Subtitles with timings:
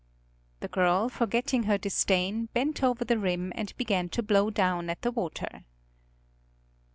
[0.61, 5.03] The girl, forgetting her disdain, bent over the rim and began to blow down at
[5.03, 5.63] the water.